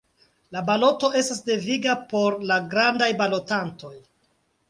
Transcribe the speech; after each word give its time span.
La 0.53 0.61
baloto 0.69 1.09
estas 1.19 1.41
deviga 1.49 1.95
por 2.13 2.39
la 2.51 2.59
grandaj 2.73 3.11
balotantoj. 3.23 3.95